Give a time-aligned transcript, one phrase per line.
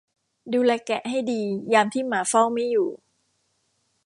[0.53, 1.41] ดูแลแกะให้ดี
[1.73, 2.89] ยามที่หมาเฝ้าไม่อยู่